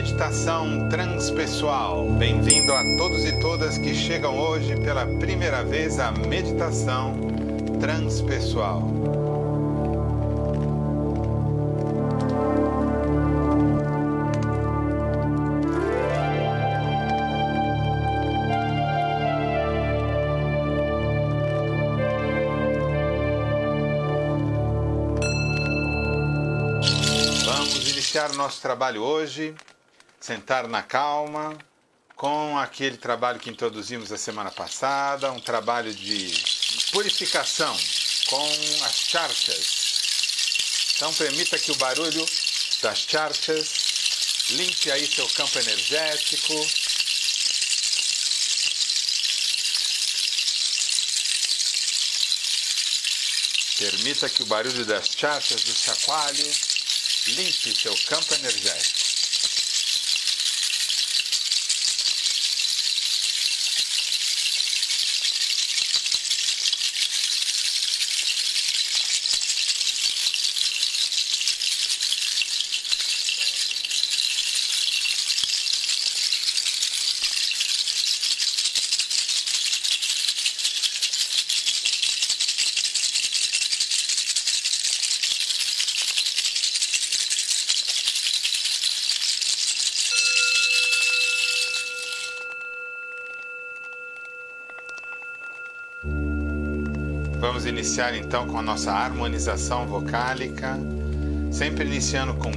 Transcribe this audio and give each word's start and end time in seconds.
Meditação 0.00 0.88
transpessoal. 0.88 2.08
Bem-vindo 2.12 2.72
a 2.72 2.82
todos 2.96 3.22
e 3.22 3.38
todas 3.38 3.76
que 3.76 3.94
chegam 3.94 4.34
hoje 4.34 4.74
pela 4.76 5.04
primeira 5.04 5.62
vez 5.62 6.00
à 6.00 6.10
meditação 6.10 7.12
transpessoal. 7.78 8.80
Vamos 27.44 27.90
iniciar 27.90 28.32
nosso 28.32 28.62
trabalho 28.62 29.02
hoje 29.02 29.54
sentar 30.20 30.68
na 30.68 30.82
calma, 30.82 31.58
com 32.14 32.58
aquele 32.58 32.98
trabalho 32.98 33.40
que 33.40 33.48
introduzimos 33.48 34.12
a 34.12 34.18
semana 34.18 34.50
passada, 34.50 35.32
um 35.32 35.40
trabalho 35.40 35.94
de 35.94 36.30
purificação 36.92 37.74
com 38.28 38.46
as 38.84 38.94
charchas. 38.94 39.80
Então 40.94 41.14
permita 41.14 41.58
que 41.58 41.72
o 41.72 41.76
barulho 41.76 42.26
das 42.82 43.06
charchas 43.08 43.72
limpe 44.50 44.90
aí 44.90 45.06
seu 45.06 45.26
campo 45.28 45.58
energético. 45.58 46.54
Permita 53.78 54.28
que 54.28 54.42
o 54.42 54.46
barulho 54.46 54.84
das 54.84 55.08
charchas 55.16 55.62
do 55.62 55.74
chacoalho 55.74 56.50
limpe 57.28 57.74
seu 57.74 57.96
campo 58.06 58.34
energético. 58.34 58.99
Iniciar 97.70 98.14
então 98.14 98.46
com 98.46 98.58
a 98.58 98.62
nossa 98.62 98.92
harmonização 98.92 99.86
vocálica, 99.86 100.78
sempre 101.50 101.84
iniciando 101.84 102.34
com 102.34 102.50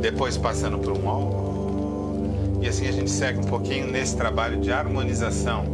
depois 0.00 0.36
passando 0.36 0.78
para 0.78 0.92
um 0.92 2.58
e 2.60 2.68
assim 2.68 2.88
a 2.88 2.92
gente 2.92 3.10
segue 3.10 3.38
um 3.38 3.44
pouquinho 3.44 3.90
nesse 3.90 4.16
trabalho 4.16 4.60
de 4.60 4.72
harmonização 4.72 5.64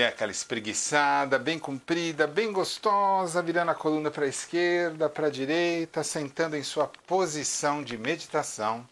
Dê 0.00 0.06
aquela 0.06 0.32
espreguiçada, 0.32 1.38
bem 1.38 1.58
comprida, 1.58 2.26
bem 2.26 2.50
gostosa, 2.50 3.42
virando 3.42 3.72
a 3.72 3.74
coluna 3.74 4.10
para 4.10 4.24
a 4.24 4.28
esquerda, 4.28 5.10
para 5.10 5.26
a 5.26 5.30
direita, 5.30 6.02
sentando 6.02 6.56
em 6.56 6.62
sua 6.62 6.86
posição 7.06 7.84
de 7.84 7.98
meditação. 7.98 8.88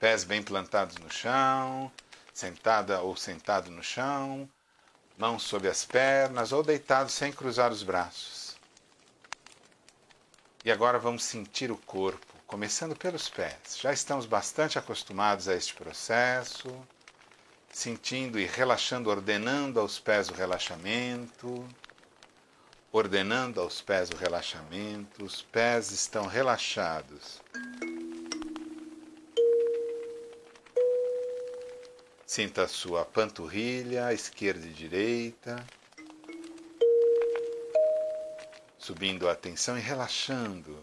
Pés 0.00 0.24
bem 0.24 0.42
plantados 0.42 0.96
no 0.96 1.12
chão, 1.12 1.92
sentada 2.32 3.02
ou 3.02 3.14
sentado 3.14 3.70
no 3.70 3.82
chão, 3.82 4.48
mãos 5.18 5.42
sob 5.42 5.68
as 5.68 5.84
pernas 5.84 6.50
ou 6.50 6.62
deitado 6.62 7.10
sem 7.10 7.30
cruzar 7.30 7.70
os 7.70 7.82
braços. 7.82 8.56
E 10.64 10.72
agora 10.72 10.98
vamos 10.98 11.24
sentir 11.24 11.70
o 11.70 11.76
corpo, 11.76 12.26
começando 12.46 12.96
pelos 12.96 13.28
pés. 13.28 13.76
Já 13.78 13.92
estamos 13.92 14.24
bastante 14.24 14.78
acostumados 14.78 15.46
a 15.46 15.54
este 15.54 15.74
processo 15.74 16.74
sentindo 17.76 18.40
e 18.40 18.46
relaxando, 18.46 19.10
ordenando 19.10 19.78
aos 19.78 19.98
pés 19.98 20.30
o 20.30 20.32
relaxamento, 20.32 21.62
ordenando 22.90 23.60
aos 23.60 23.82
pés 23.82 24.08
o 24.08 24.16
relaxamento, 24.16 25.22
os 25.22 25.42
pés 25.42 25.90
estão 25.90 26.24
relaxados. 26.24 27.42
Sinta 32.24 32.62
a 32.62 32.68
sua 32.68 33.04
panturrilha, 33.04 34.10
esquerda 34.10 34.66
e 34.66 34.70
direita, 34.70 35.62
subindo 38.78 39.28
a 39.28 39.32
atenção 39.32 39.76
e 39.76 39.82
relaxando. 39.82 40.82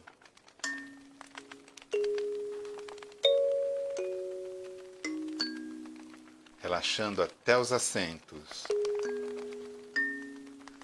Relaxando 6.84 7.24
até 7.24 7.58
os 7.58 7.72
assentos, 7.72 8.66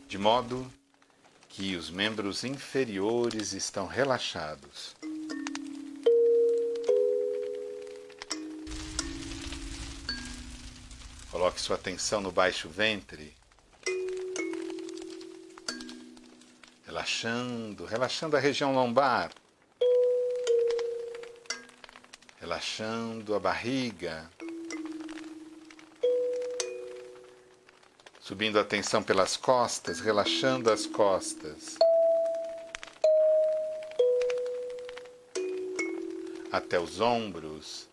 de 0.07 0.17
modo 0.17 0.71
que 1.49 1.75
os 1.75 1.89
membros 1.89 2.45
inferiores 2.45 3.51
estão 3.51 3.85
relaxados. 3.85 4.95
Coloque 11.29 11.59
sua 11.59 11.75
atenção 11.75 12.21
no 12.21 12.31
baixo 12.31 12.69
ventre, 12.69 13.35
relaxando, 16.85 17.83
relaxando 17.83 18.37
a 18.37 18.39
região 18.39 18.73
lombar, 18.73 19.31
relaxando 22.39 23.35
a 23.35 23.39
barriga. 23.39 24.29
Subindo 28.29 28.59
a 28.59 28.63
tensão 28.63 29.01
pelas 29.01 29.35
costas, 29.35 29.99
relaxando 30.01 30.71
as 30.71 30.85
costas. 30.85 31.79
Até 36.51 36.79
os 36.79 36.99
ombros. 36.99 37.89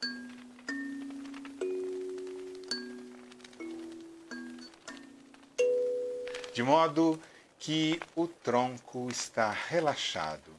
De 6.53 6.63
modo 6.63 7.19
que 7.59 7.99
o 8.15 8.29
tronco 8.29 9.09
está 9.11 9.51
relaxado. 9.51 10.55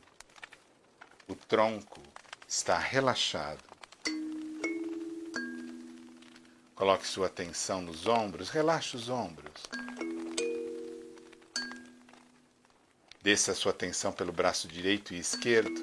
O 1.28 1.36
tronco 1.36 2.02
está 2.48 2.80
relaxado. 2.80 3.64
Coloque 6.74 7.06
sua 7.06 7.28
atenção 7.28 7.84
nos 7.84 8.08
ombros, 8.08 8.50
relaxe 8.50 8.96
os 8.96 9.08
ombros. 9.08 9.47
Desça 13.28 13.54
sua 13.54 13.74
atenção 13.74 14.14
pelo 14.14 14.32
braço 14.32 14.70
direito 14.70 15.14
e 15.14 15.20
esquerdo, 15.20 15.76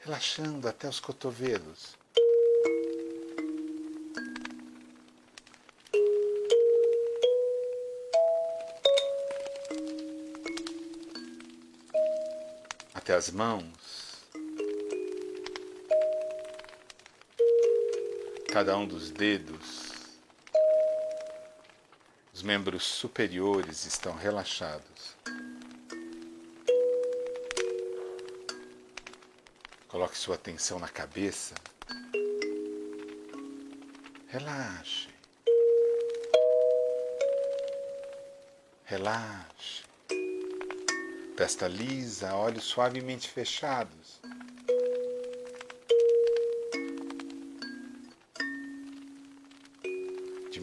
relaxando 0.00 0.68
até 0.68 0.86
os 0.86 1.00
cotovelos. 1.00 1.96
Até 12.92 13.14
as 13.14 13.30
mãos. 13.30 14.26
Cada 18.52 18.76
um 18.76 18.86
dos 18.86 19.10
dedos 19.10 19.85
os 22.36 22.42
membros 22.42 22.84
superiores 22.84 23.86
estão 23.86 24.14
relaxados. 24.14 25.16
Coloque 29.88 30.18
sua 30.18 30.34
atenção 30.34 30.78
na 30.78 30.86
cabeça. 30.86 31.54
Relaxe. 34.26 35.08
Relaxe. 38.84 39.84
Testa 41.38 41.66
lisa, 41.66 42.34
olhos 42.34 42.64
suavemente 42.64 43.30
fechados. 43.30 44.20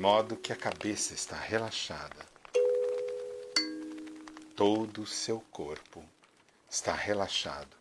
Modo 0.04 0.36
que 0.36 0.52
a 0.52 0.56
cabeça 0.58 1.14
está 1.14 1.38
relaxada. 1.38 2.26
Todo 4.54 5.04
o 5.04 5.08
seu 5.08 5.40
corpo 5.50 6.04
está 6.70 6.92
relaxado. 6.92 7.78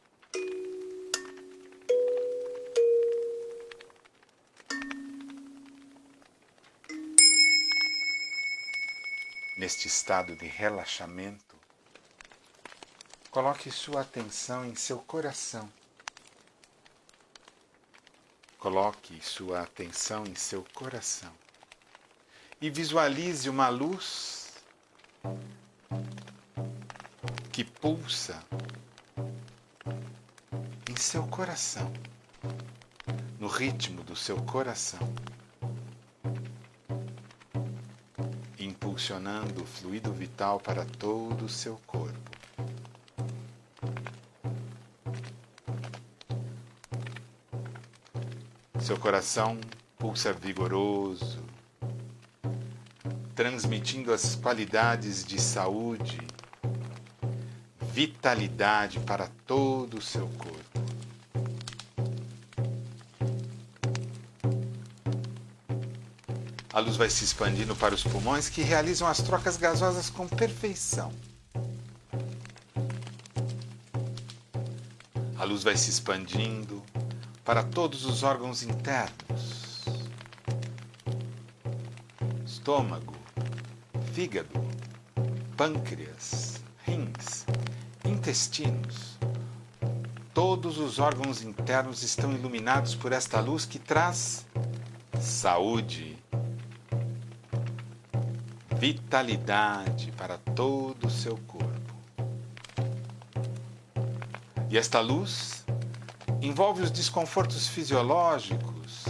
Neste 9.57 9.89
estado 9.89 10.37
de 10.37 10.47
relaxamento, 10.47 11.57
coloque 13.33 13.69
sua 13.73 14.03
atenção 14.03 14.65
em 14.65 14.77
seu 14.77 15.01
coração. 15.01 15.69
Coloque 18.61 19.21
sua 19.21 19.63
atenção 19.63 20.25
em 20.25 20.37
seu 20.37 20.65
coração 20.73 21.42
e 22.63 22.71
visualize 22.71 23.51
uma 23.51 23.69
luz 23.69 24.53
que 27.51 27.65
pulsa 27.65 28.41
em 30.89 30.95
seu 30.95 31.27
coração, 31.27 31.93
no 33.41 33.49
ritmo 33.49 34.05
do 34.05 34.15
seu 34.15 34.41
coração, 34.45 35.01
impulsionando 38.57 39.65
o 39.65 39.67
fluido 39.67 40.13
vital 40.13 40.61
para 40.61 40.85
todo 40.85 41.47
o 41.47 41.49
seu 41.49 41.81
corpo. 41.85 42.31
Seu 48.81 48.97
coração 48.97 49.59
pulsa 49.99 50.33
vigoroso, 50.33 51.42
transmitindo 53.35 54.13
as 54.13 54.35
qualidades 54.35 55.25
de 55.25 55.41
saúde, 55.41 56.21
vitalidade 57.81 59.01
para 59.01 59.29
todo 59.47 59.99
o 59.99 60.03
seu 60.03 60.29
corpo. 60.29 60.63
A 66.73 66.81
luz 66.81 66.97
vai 66.97 67.11
se 67.11 67.23
expandindo 67.23 67.77
para 67.77 67.95
os 67.95 68.03
pulmões 68.03 68.49
que 68.49 68.63
realizam 68.63 69.07
as 69.07 69.19
trocas 69.19 69.59
gasosas 69.59 70.09
com 70.09 70.27
perfeição. 70.27 71.13
A 75.37 75.45
luz 75.45 75.63
vai 75.63 75.77
se 75.77 75.91
expandindo 75.91 76.83
para 77.45 77.63
todos 77.63 78.07
os 78.07 78.23
órgãos 78.23 78.63
internos: 78.63 79.85
estômago, 82.47 83.22
fígado, 84.13 84.61
pâncreas, 85.57 86.61
rins, 86.85 87.47
intestinos. 88.05 89.19
Todos 90.35 90.77
os 90.77 90.99
órgãos 90.99 91.41
internos 91.41 92.03
estão 92.03 92.31
iluminados 92.31 92.95
por 92.95 93.11
esta 93.13 93.41
luz 93.41 93.65
que 93.65 93.79
traz 93.79 94.45
saúde, 95.19 96.19
vitalidade 98.77 100.13
para 100.13 100.37
todo 100.37 101.07
o 101.07 101.11
seu 101.11 101.39
corpo. 101.47 101.95
E 104.69 104.77
esta 104.77 105.01
luz 105.01 105.65
envolve 106.43 106.83
os 106.83 106.91
desconfortos 106.91 107.67
fisiológicos, 107.67 109.07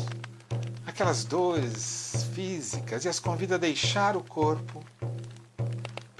aquelas 0.86 1.24
dores 1.24 2.28
físicas 2.32 3.04
e 3.04 3.08
as 3.08 3.18
convida 3.18 3.56
a 3.56 3.58
deixar 3.58 4.16
o 4.16 4.22
corpo 4.22 4.91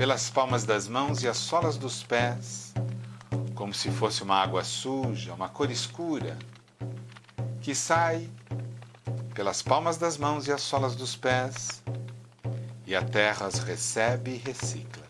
pelas 0.03 0.29
palmas 0.29 0.65
das 0.65 0.89
mãos 0.89 1.23
e 1.23 1.29
as 1.29 1.37
solas 1.37 1.77
dos 1.77 2.03
pés, 2.03 2.75
como 3.55 3.73
se 3.73 3.89
fosse 3.89 4.25
uma 4.25 4.35
água 4.35 4.65
suja, 4.65 5.33
uma 5.33 5.49
cor 5.49 5.71
escura, 5.71 6.37
que 7.61 7.73
sai 7.73 8.29
pelas 9.33 9.63
palmas 9.63 9.97
das 9.99 10.19
mãos 10.19 10.49
e 10.49 10.53
as 10.53 10.61
solas 10.61 10.97
dos 10.97 11.15
pés, 11.15 11.85
e 12.85 12.97
a 12.97 13.03
terra 13.05 13.47
as 13.47 13.61
recebe 13.61 14.33
e 14.33 14.39
recicla. 14.39 15.07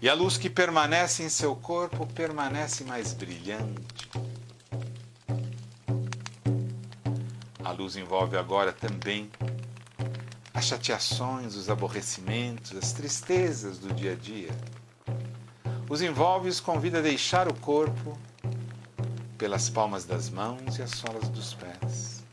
E 0.00 0.08
a 0.08 0.14
luz 0.14 0.36
que 0.36 0.48
permanece 0.48 1.24
em 1.24 1.28
seu 1.28 1.56
corpo 1.56 2.06
permanece 2.06 2.84
mais 2.84 3.12
brilhante. 3.12 4.08
A 7.64 7.72
luz 7.72 7.96
envolve 7.96 8.36
agora 8.36 8.72
também 8.72 9.28
as 10.54 10.66
chateações, 10.66 11.56
os 11.56 11.68
aborrecimentos, 11.68 12.76
as 12.76 12.92
tristezas 12.92 13.78
do 13.78 13.92
dia 13.92 14.12
a 14.12 14.14
dia. 14.14 14.50
Os 15.90 16.00
envolve 16.00 16.46
e 16.46 16.50
os 16.50 16.60
convida 16.60 17.00
a 17.00 17.02
deixar 17.02 17.48
o 17.48 17.54
corpo 17.54 18.16
pelas 19.36 19.68
palmas 19.68 20.04
das 20.04 20.30
mãos 20.30 20.78
e 20.78 20.82
as 20.82 20.90
solas 20.90 21.28
dos 21.28 21.54
pés. 21.54 22.24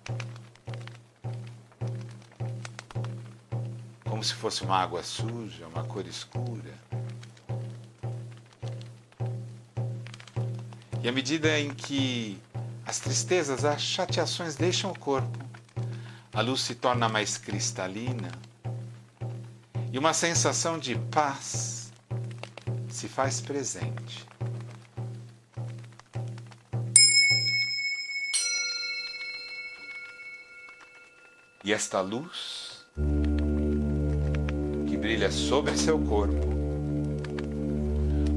Como 4.07 4.23
se 4.23 4.35
fosse 4.35 4.63
uma 4.63 4.77
água 4.77 5.01
suja, 5.01 5.65
uma 5.65 5.83
cor 5.83 6.05
escura. 6.05 6.75
E 11.03 11.09
à 11.09 11.11
medida 11.11 11.59
em 11.59 11.73
que 11.73 12.39
as 12.85 12.99
tristezas, 12.99 13.65
as 13.65 13.81
chateações 13.81 14.55
deixam 14.55 14.91
o 14.91 14.99
corpo, 14.99 15.50
a 16.41 16.43
luz 16.43 16.61
se 16.61 16.73
torna 16.73 17.07
mais 17.07 17.37
cristalina 17.37 18.31
e 19.93 19.99
uma 19.99 20.11
sensação 20.11 20.79
de 20.79 20.95
paz 20.95 21.91
se 22.89 23.07
faz 23.07 23.39
presente. 23.39 24.25
E 31.63 31.71
esta 31.71 32.01
luz 32.01 32.87
que 34.87 34.97
brilha 34.97 35.31
sobre 35.31 35.77
seu 35.77 35.99
corpo 35.99 36.47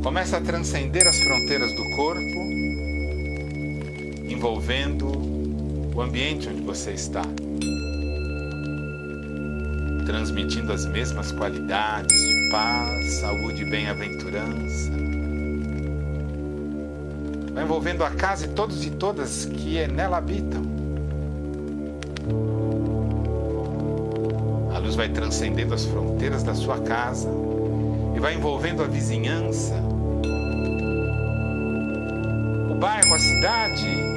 começa 0.03 0.37
a 0.37 0.43
transcender 0.43 1.09
as 1.09 1.19
fronteiras 1.21 1.75
do 1.75 1.97
corpo, 1.97 2.39
envolvendo 4.29 5.11
o 5.97 6.03
ambiente 6.03 6.51
onde 6.51 6.61
você 6.61 6.93
está 6.93 7.23
transmitindo 10.05 10.73
as 10.73 10.87
mesmas 10.87 11.33
qualidades 11.33 12.19
de 12.21 12.49
paz, 12.51 13.13
saúde 13.15 13.63
e 13.63 13.71
bem-aventurança. 13.71 14.91
vai 17.55 17.63
envolvendo 17.63 18.03
a 18.03 18.11
casa 18.11 18.47
e 18.47 18.49
todos 18.49 18.85
e 18.85 18.91
todas 18.91 19.45
que 19.45 19.87
nela 19.87 20.19
habitam. 20.19 20.63
A 24.75 24.79
luz 24.79 24.97
vai 24.97 25.09
transcendendo 25.09 25.73
as 25.73 25.85
fronteiras 25.85 26.43
da 26.43 26.55
sua 26.55 26.79
casa 26.81 27.29
e 28.15 28.19
vai 28.19 28.35
envolvendo 28.35 28.83
a 28.83 28.87
vizinhança, 28.87 29.75
o 32.71 32.75
bairro, 32.75 33.15
a 33.15 33.19
cidade. 33.19 34.14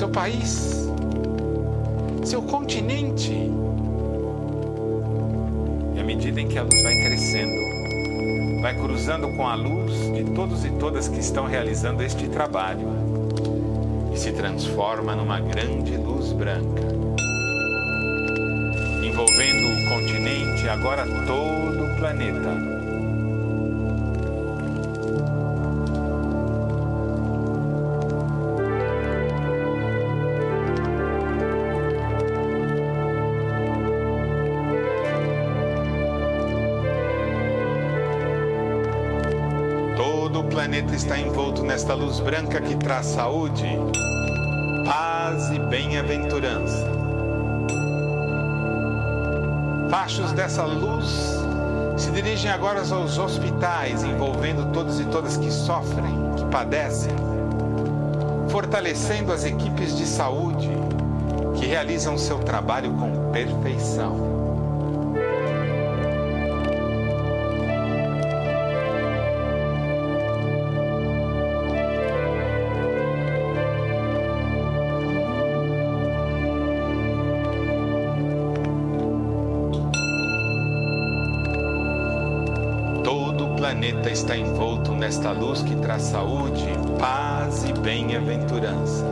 Seu 0.00 0.08
país, 0.08 0.88
seu 2.24 2.40
continente. 2.40 3.34
E 5.94 6.00
à 6.00 6.02
medida 6.02 6.40
em 6.40 6.48
que 6.48 6.58
a 6.58 6.62
luz 6.62 6.82
vai 6.82 6.94
crescendo, 7.02 8.62
vai 8.62 8.74
cruzando 8.76 9.28
com 9.36 9.46
a 9.46 9.54
luz 9.54 9.92
de 10.14 10.24
todos 10.34 10.64
e 10.64 10.70
todas 10.70 11.06
que 11.06 11.20
estão 11.20 11.44
realizando 11.44 12.02
este 12.02 12.28
trabalho 12.28 12.88
e 14.10 14.16
se 14.16 14.32
transforma 14.32 15.14
numa 15.14 15.38
grande 15.38 15.94
luz 15.98 16.32
branca, 16.32 16.82
envolvendo 19.04 19.66
o 19.66 19.88
continente 19.90 20.64
e 20.64 20.68
agora 20.70 21.04
todo 21.26 21.84
o 21.84 21.96
planeta. 21.98 22.79
Planeta 40.50 40.94
está 40.94 41.18
envolto 41.18 41.62
nesta 41.64 41.94
luz 41.94 42.20
branca 42.20 42.60
que 42.60 42.76
traz 42.76 43.06
saúde, 43.06 43.66
paz 44.84 45.50
e 45.50 45.58
bem-aventurança. 45.58 46.86
Fachos 49.90 50.30
dessa 50.32 50.64
luz 50.64 51.36
se 51.96 52.10
dirigem 52.12 52.50
agora 52.50 52.80
aos 52.80 53.18
hospitais, 53.18 54.04
envolvendo 54.04 54.72
todos 54.72 55.00
e 55.00 55.04
todas 55.06 55.36
que 55.36 55.50
sofrem, 55.50 56.32
que 56.36 56.44
padecem, 56.44 57.12
fortalecendo 58.48 59.32
as 59.32 59.44
equipes 59.44 59.96
de 59.96 60.06
saúde 60.06 60.70
que 61.58 61.66
realizam 61.66 62.16
seu 62.16 62.38
trabalho 62.38 62.92
com 62.92 63.32
perfeição. 63.32 64.29
Planeta 83.90 84.10
está 84.10 84.36
envolto 84.36 84.94
nesta 84.94 85.32
luz 85.32 85.62
que 85.62 85.74
traz 85.76 86.02
saúde, 86.02 86.66
paz 86.98 87.64
e 87.64 87.72
bem-aventurança. 87.72 89.04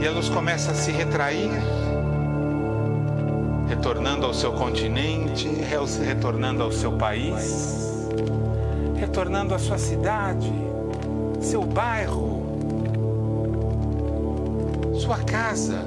E 0.00 0.06
a 0.06 0.10
luz 0.10 0.28
começa 0.28 0.72
a 0.72 0.74
se 0.74 0.90
retrair 0.90 1.50
retornando 3.84 4.24
ao 4.24 4.32
seu 4.32 4.50
continente, 4.50 5.46
retornando 5.46 6.62
ao 6.62 6.72
seu 6.72 6.96
país, 6.96 8.08
retornando 8.98 9.54
à 9.54 9.58
sua 9.58 9.76
cidade, 9.76 10.50
seu 11.42 11.62
bairro, 11.62 12.42
sua 14.98 15.22
casa. 15.24 15.84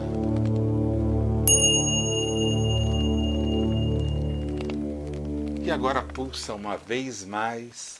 E 5.63 5.71
agora 5.71 6.03
pulsa 6.03 6.53
uma 6.53 6.77
vez 6.77 7.25
mais 7.25 7.99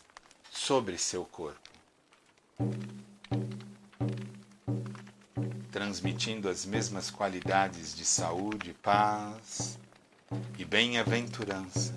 sobre 0.52 1.00
seu 1.00 1.26
corpo. 1.26 1.68
transmitindo 5.72 6.50
as 6.50 6.66
mesmas 6.66 7.12
qualidades 7.12 7.96
de 7.96 8.04
saúde, 8.04 8.74
paz, 8.82 9.78
e 10.58 10.66
bem-aventurança. 10.66 11.94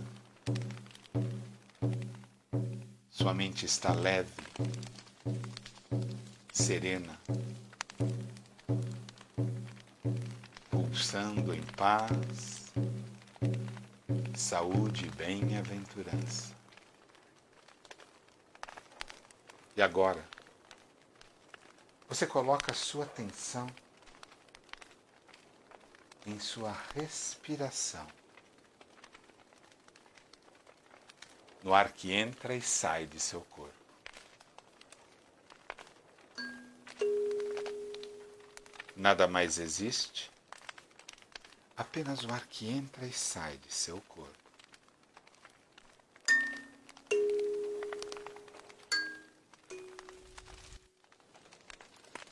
Sua 3.11 3.35
mente 3.35 3.67
está 3.67 3.93
leve, 3.93 4.33
serena, 6.53 7.19
pulsando 10.71 11.55
em 11.55 11.63
paz, 11.77 12.73
saúde 14.37 15.07
e 15.07 15.11
bem-aventurança. 15.11 16.55
E 19.77 19.83
agora, 19.83 20.25
você 22.09 22.27
coloca 22.27 22.75
sua 22.75 23.05
atenção 23.05 23.67
em 26.27 26.39
sua 26.39 26.75
respiração. 26.95 28.20
No 31.63 31.75
ar 31.75 31.93
que 31.93 32.13
entra 32.13 32.55
e 32.55 32.63
sai 32.63 33.07
de 33.07 33.21
seu 33.21 33.43
corpo. 33.43 33.75
Nada 38.97 39.27
mais 39.27 39.59
existe, 39.59 40.31
apenas 41.77 42.23
o 42.25 42.33
ar 42.33 42.47
que 42.47 42.69
entra 42.69 43.07
e 43.07 43.13
sai 43.13 43.57
de 43.59 43.73
seu 43.73 44.01
corpo. 44.03 44.39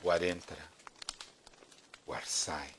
O 0.03 0.11
ar 0.11 0.23
entra, 0.23 0.63
o 2.07 2.13
ar 2.13 2.27
sai. 2.27 2.75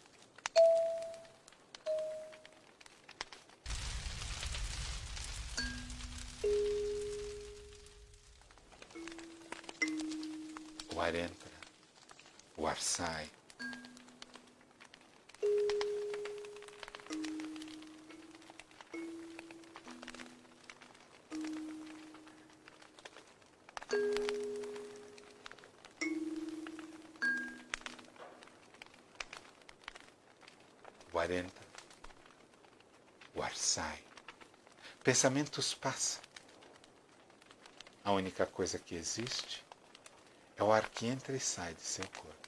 Ar 11.09 11.15
entra, 11.15 11.49
o 12.55 12.67
ar 12.67 12.79
sai. 12.79 13.31
O 31.11 31.17
ar 31.17 31.31
o 33.33 33.41
ar 33.41 33.55
sai. 33.55 34.03
Pensamentos 35.03 35.73
passam. 35.73 36.21
A 38.03 38.11
única 38.11 38.45
coisa 38.45 38.77
que 38.77 38.93
existe 38.93 39.68
é 40.59 40.63
o 40.63 40.73
ar 40.73 40.89
que 40.89 41.07
entra 41.07 41.35
e 41.35 41.39
sai 41.39 41.73
de 41.73 41.81
seu 41.81 42.05
corpo. 42.17 42.38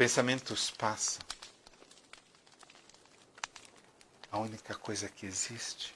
Pensamentos 0.00 0.70
passam. 0.70 1.20
A 4.32 4.38
única 4.38 4.74
coisa 4.74 5.10
que 5.10 5.26
existe 5.26 5.94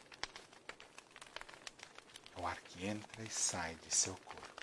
É 2.37 2.40
o 2.42 2.46
ar 2.46 2.61
que 2.61 2.84
entra 2.84 3.23
e 3.23 3.30
sai 3.30 3.75
de 3.76 3.94
seu 3.94 4.14
corpo. 4.16 4.62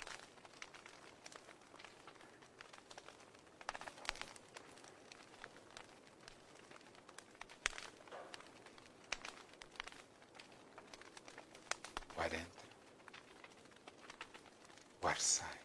O 12.16 12.20
ar 12.20 12.32
entra. 12.32 12.46
O 15.00 15.08
ar 15.08 15.20
sai. 15.20 15.62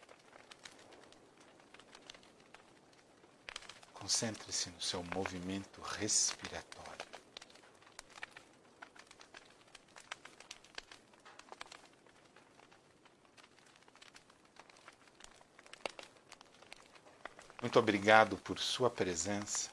Concentre-se 4.08 4.70
no 4.70 4.80
seu 4.80 5.04
movimento 5.14 5.82
respiratório. 5.82 7.06
Muito 17.60 17.78
obrigado 17.78 18.38
por 18.38 18.58
sua 18.58 18.88
presença 18.88 19.68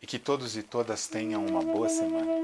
e 0.00 0.06
que 0.06 0.20
todos 0.20 0.56
e 0.56 0.62
todas 0.62 1.08
tenham 1.08 1.44
uma 1.44 1.62
boa 1.62 1.88
semana. 1.88 2.43